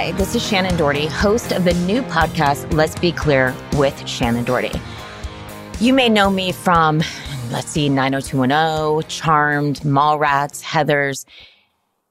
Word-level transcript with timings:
Hi, 0.00 0.12
this 0.12 0.34
is 0.34 0.42
Shannen 0.42 0.78
Doherty, 0.78 1.08
host 1.08 1.52
of 1.52 1.64
the 1.64 1.74
new 1.74 2.00
podcast, 2.00 2.72
Let's 2.72 2.98
Be 2.98 3.12
Clear 3.12 3.54
with 3.76 3.94
Shannen 4.04 4.46
Doherty. 4.46 4.80
You 5.78 5.92
may 5.92 6.08
know 6.08 6.30
me 6.30 6.52
from, 6.52 7.02
let's 7.50 7.68
see, 7.68 7.90
90210, 7.90 9.06
Charmed, 9.10 9.80
Mallrats, 9.80 10.62
Heathers. 10.62 11.26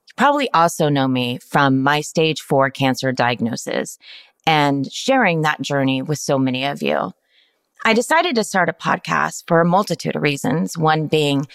You 0.07 0.13
probably 0.17 0.51
also 0.51 0.87
know 0.87 1.07
me 1.07 1.39
from 1.39 1.81
my 1.81 2.01
stage 2.01 2.41
four 2.41 2.69
cancer 2.69 3.11
diagnosis 3.11 3.97
and 4.45 4.85
sharing 4.91 5.41
that 5.41 5.59
journey 5.59 6.03
with 6.03 6.19
so 6.19 6.37
many 6.37 6.65
of 6.65 6.83
you. 6.83 7.11
I 7.83 7.95
decided 7.95 8.35
to 8.35 8.43
start 8.43 8.69
a 8.69 8.73
podcast 8.73 9.45
for 9.47 9.61
a 9.61 9.65
multitude 9.65 10.15
of 10.15 10.21
reasons. 10.21 10.77
One 10.77 11.07
being, 11.07 11.47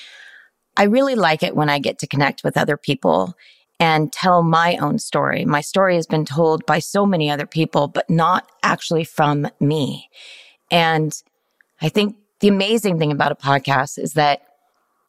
I 0.77 0.87
really 0.87 1.15
like 1.15 1.45
it 1.45 1.55
when 1.55 1.69
I 1.69 1.79
get 1.79 2.01
to 2.01 2.09
connect 2.09 2.43
with 2.43 2.57
other 2.57 2.77
people 2.77 3.37
and 3.85 4.11
tell 4.15 4.43
my 4.43 4.79
own 4.79 4.99
story. 4.99 5.45
My 5.45 5.61
story 5.61 5.97
has 5.97 6.07
been 6.07 6.25
told 6.25 6.65
by 6.65 6.79
so 6.79 7.05
many 7.05 7.31
other 7.31 7.45
people, 7.45 7.87
but 7.87 8.09
not 8.09 8.51
actually 8.63 9.05
from 9.05 9.47
me. 9.61 10.09
And 10.71 11.13
I 11.83 11.91
think 11.91 12.17
the 12.41 12.49
amazing 12.49 12.99
thing 12.99 13.13
about 13.13 13.33
a 13.33 13.35
podcast 13.35 13.99
is 13.99 14.15
that 14.15 14.41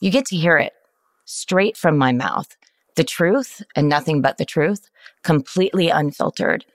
you 0.01 0.11
get 0.11 0.25
to 0.25 0.35
hear 0.35 0.57
it 0.57 0.73
straight 1.23 1.77
from 1.77 1.97
my 1.97 2.11
mouth, 2.11 2.57
the 2.97 3.05
truth 3.05 3.63
and 3.77 3.87
nothing 3.87 4.21
but 4.21 4.37
the 4.37 4.43
truth, 4.43 4.89
completely 5.23 5.87
unfiltered. 5.87 6.65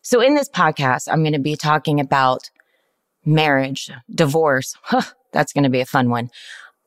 So 0.00 0.22
in 0.22 0.36
this 0.36 0.48
podcast, 0.48 1.08
I'm 1.12 1.22
going 1.22 1.34
to 1.34 1.38
be 1.38 1.56
talking 1.56 2.00
about 2.00 2.48
marriage, 3.26 3.90
divorce. 4.08 4.76
Huh, 4.80 5.02
that's 5.32 5.52
going 5.52 5.64
to 5.64 5.70
be 5.70 5.82
a 5.82 5.86
fun 5.86 6.08
one. 6.08 6.30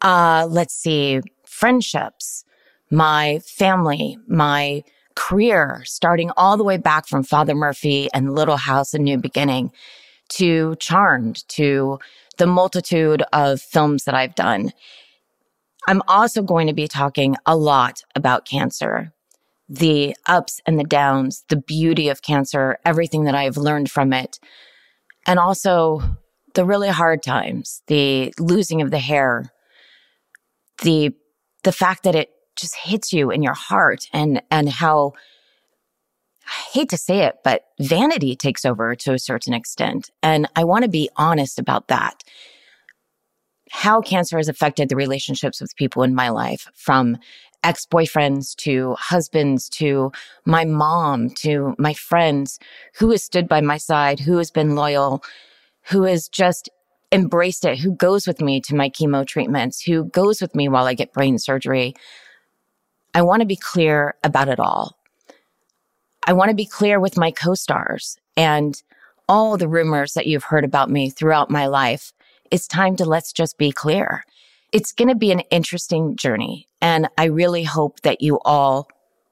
Uh, 0.01 0.47
let's 0.49 0.73
see, 0.73 1.21
friendships, 1.45 2.43
my 2.89 3.39
family, 3.45 4.17
my 4.27 4.83
career, 5.15 5.81
starting 5.85 6.31
all 6.37 6.57
the 6.57 6.63
way 6.63 6.77
back 6.77 7.07
from 7.07 7.23
Father 7.23 7.55
Murphy 7.55 8.07
and 8.13 8.35
Little 8.35 8.57
House, 8.57 8.93
A 8.93 8.99
New 8.99 9.17
Beginning 9.17 9.71
to 10.29 10.75
Charmed, 10.75 11.47
to 11.49 11.99
the 12.37 12.47
multitude 12.47 13.23
of 13.33 13.61
films 13.61 14.03
that 14.03 14.13
I've 14.13 14.35
done. 14.35 14.71
I'm 15.87 16.01
also 16.07 16.41
going 16.41 16.67
to 16.67 16.73
be 16.73 16.87
talking 16.87 17.35
a 17.45 17.55
lot 17.55 18.03
about 18.15 18.45
cancer, 18.45 19.13
the 19.69 20.15
ups 20.27 20.61
and 20.65 20.79
the 20.79 20.83
downs, 20.83 21.45
the 21.49 21.55
beauty 21.55 22.09
of 22.09 22.21
cancer, 22.21 22.77
everything 22.85 23.23
that 23.23 23.35
I've 23.35 23.57
learned 23.57 23.89
from 23.89 24.13
it, 24.13 24.39
and 25.25 25.39
also 25.39 26.01
the 26.53 26.65
really 26.65 26.89
hard 26.89 27.23
times, 27.23 27.81
the 27.87 28.33
losing 28.39 28.81
of 28.81 28.91
the 28.91 28.99
hair, 28.99 29.51
the 30.83 31.13
the 31.63 31.71
fact 31.71 32.03
that 32.03 32.15
it 32.15 32.29
just 32.57 32.75
hits 32.75 33.13
you 33.13 33.31
in 33.31 33.43
your 33.43 33.53
heart 33.53 34.05
and, 34.13 34.41
and 34.51 34.69
how 34.69 35.13
I 36.47 36.71
hate 36.73 36.89
to 36.89 36.97
say 36.97 37.19
it, 37.25 37.35
but 37.43 37.63
vanity 37.79 38.35
takes 38.35 38.63
over 38.65 38.95
to 38.95 39.13
a 39.13 39.19
certain 39.19 39.53
extent. 39.53 40.09
And 40.23 40.47
I 40.55 40.63
want 40.63 40.83
to 40.83 40.89
be 40.89 41.09
honest 41.17 41.59
about 41.59 41.89
that. 41.89 42.23
How 43.69 44.01
cancer 44.01 44.37
has 44.37 44.47
affected 44.47 44.87
the 44.87 44.95
relationships 44.95 45.59
with 45.59 45.75
people 45.75 46.03
in 46.03 46.15
my 46.15 46.29
life 46.29 46.67
from 46.73 47.17
ex 47.63 47.85
boyfriends 47.85 48.55
to 48.55 48.95
husbands 48.97 49.67
to 49.67 50.11
my 50.45 50.63
mom 50.63 51.29
to 51.29 51.75
my 51.77 51.93
friends, 51.93 52.59
who 52.97 53.11
has 53.11 53.23
stood 53.23 53.47
by 53.47 53.59
my 53.59 53.77
side, 53.77 54.21
who 54.21 54.37
has 54.37 54.51
been 54.51 54.75
loyal, 54.75 55.21
who 55.89 56.03
has 56.03 56.29
just 56.29 56.69
embraced 57.11 57.65
it, 57.65 57.79
who 57.79 57.91
goes 57.91 58.27
with 58.27 58.41
me 58.41 58.61
to 58.61 58.75
my 58.75 58.89
chemo 58.89 59.25
treatments, 59.25 59.81
who 59.81 60.05
goes 60.05 60.41
with 60.41 60.55
me 60.55 60.69
while 60.69 60.85
I 60.85 60.93
get 60.93 61.13
brain 61.13 61.37
surgery. 61.37 61.93
I 63.17 63.23
want 63.23 63.39
to 63.39 63.47
be 63.47 63.55
clear 63.55 64.13
about 64.23 64.47
it 64.47 64.59
all. 64.59 64.95
I 66.27 66.33
want 66.33 66.49
to 66.49 66.55
be 66.55 66.67
clear 66.67 66.99
with 66.99 67.17
my 67.17 67.31
co-stars 67.31 68.19
and 68.35 68.79
all 69.27 69.57
the 69.57 69.67
rumors 69.67 70.13
that 70.13 70.27
you've 70.27 70.43
heard 70.43 70.63
about 70.63 70.91
me 70.91 71.09
throughout 71.09 71.49
my 71.49 71.65
life. 71.65 72.13
It's 72.51 72.67
time 72.67 72.95
to 72.97 73.05
let's 73.05 73.33
just 73.33 73.57
be 73.57 73.71
clear. 73.71 74.23
It's 74.71 74.91
going 74.91 75.07
to 75.07 75.15
be 75.15 75.31
an 75.31 75.39
interesting 75.49 76.15
journey. 76.15 76.67
And 76.79 77.09
I 77.17 77.23
really 77.23 77.63
hope 77.63 78.01
that 78.01 78.21
you 78.21 78.39
all 78.45 78.87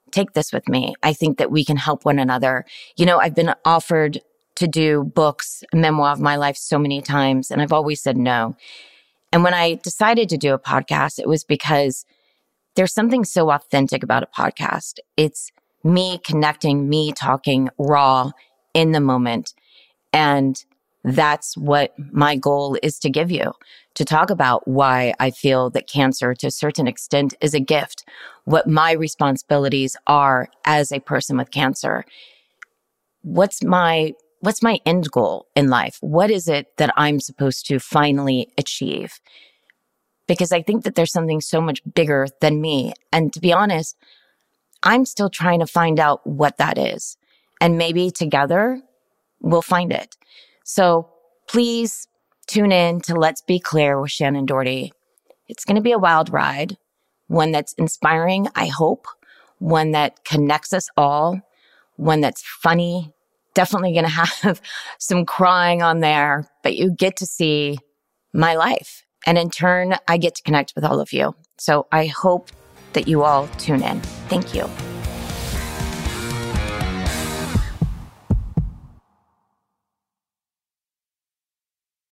take 0.09 0.33
this 0.33 0.51
with 0.51 0.67
me. 0.67 0.95
I 1.03 1.13
think 1.13 1.37
that 1.37 1.51
we 1.51 1.63
can 1.63 1.77
help 1.77 2.05
one 2.05 2.17
another. 2.17 2.65
You 2.97 3.05
know, 3.05 3.19
I've 3.19 3.35
been 3.35 3.53
offered 3.65 4.19
to 4.55 4.67
do 4.67 5.03
books, 5.03 5.63
memoir 5.75 6.11
of 6.11 6.19
my 6.19 6.37
life 6.37 6.57
so 6.57 6.79
many 6.79 7.03
times, 7.03 7.51
and 7.51 7.61
I've 7.61 7.73
always 7.73 8.01
said 8.01 8.17
no. 8.17 8.55
And 9.31 9.43
when 9.43 9.53
I 9.53 9.75
decided 9.75 10.27
to 10.29 10.37
do 10.37 10.55
a 10.55 10.59
podcast, 10.59 11.19
it 11.19 11.27
was 11.27 11.43
because 11.43 12.03
there's 12.75 12.93
something 12.93 13.23
so 13.23 13.51
authentic 13.51 14.03
about 14.03 14.23
a 14.23 14.27
podcast. 14.27 14.99
It's 15.17 15.51
me 15.83 16.19
connecting, 16.23 16.89
me 16.89 17.11
talking 17.13 17.69
raw 17.77 18.31
in 18.73 18.91
the 18.91 18.99
moment. 18.99 19.53
And 20.11 20.63
that's 21.03 21.55
what 21.55 21.93
my 22.11 22.35
goal 22.35 22.77
is 22.81 22.97
to 22.99 23.09
give 23.09 23.31
you 23.31 23.53
to 23.93 24.03
talk 24.03 24.29
about 24.29 24.67
why 24.67 25.13
I 25.19 25.31
feel 25.31 25.69
that 25.71 25.87
cancer 25.87 26.33
to 26.33 26.47
a 26.47 26.51
certain 26.51 26.87
extent 26.87 27.33
is 27.41 27.53
a 27.53 27.59
gift, 27.59 28.03
what 28.43 28.67
my 28.67 28.91
responsibilities 28.91 29.95
are 30.07 30.49
as 30.65 30.91
a 30.91 30.99
person 30.99 31.37
with 31.37 31.51
cancer. 31.51 32.05
What's 33.21 33.63
my 33.63 34.13
what's 34.41 34.61
my 34.61 34.79
end 34.85 35.09
goal 35.11 35.47
in 35.55 35.69
life? 35.69 35.97
What 36.01 36.29
is 36.29 36.47
it 36.47 36.67
that 36.77 36.93
I'm 36.97 37.19
supposed 37.19 37.65
to 37.67 37.79
finally 37.79 38.49
achieve? 38.57 39.19
Because 40.27 40.51
I 40.51 40.61
think 40.61 40.83
that 40.83 40.95
there's 40.95 41.11
something 41.11 41.41
so 41.41 41.61
much 41.61 41.81
bigger 41.93 42.27
than 42.41 42.61
me. 42.61 42.93
And 43.11 43.31
to 43.33 43.39
be 43.39 43.53
honest, 43.53 43.95
I'm 44.81 45.05
still 45.05 45.29
trying 45.29 45.59
to 45.59 45.67
find 45.67 45.99
out 45.99 46.25
what 46.25 46.57
that 46.57 46.77
is. 46.77 47.17
And 47.61 47.77
maybe 47.77 48.11
together 48.11 48.81
we'll 49.41 49.61
find 49.61 49.91
it. 49.91 50.15
So 50.63 51.09
please 51.47 52.07
tune 52.47 52.71
in 52.71 53.01
to 53.01 53.15
Let's 53.15 53.41
Be 53.41 53.59
Clear 53.59 53.99
with 53.99 54.11
Shannen 54.11 54.45
Doherty. 54.45 54.91
It's 55.47 55.65
going 55.65 55.75
to 55.75 55.81
be 55.81 55.91
a 55.91 55.99
wild 55.99 56.31
ride, 56.31 56.77
one 57.27 57.51
that's 57.51 57.73
inspiring, 57.73 58.47
I 58.55 58.67
hope, 58.67 59.07
one 59.59 59.91
that 59.91 60.25
connects 60.25 60.73
us 60.73 60.89
all, 60.97 61.39
one 61.95 62.21
that's 62.21 62.43
funny. 62.43 63.11
Definitely 63.53 63.93
going 63.93 64.05
to 64.05 64.09
have 64.09 64.61
some 64.97 65.25
crying 65.25 65.81
on 65.81 65.99
there, 65.99 66.49
but 66.63 66.75
you 66.75 66.91
get 66.91 67.17
to 67.17 67.25
see 67.25 67.77
my 68.33 68.55
life 68.55 69.03
and 69.25 69.37
in 69.37 69.49
turn, 69.49 69.95
I 70.07 70.17
get 70.17 70.35
to 70.35 70.43
connect 70.43 70.73
with 70.75 70.83
all 70.83 70.99
of 70.99 71.13
you. 71.13 71.35
So 71.57 71.87
I 71.91 72.07
hope 72.07 72.51
that 72.93 73.07
you 73.07 73.23
all 73.23 73.47
tune 73.57 73.83
in. 73.83 73.99
Thank 74.29 74.53
you. 74.53 74.69